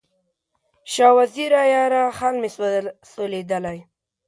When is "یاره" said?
1.73-2.03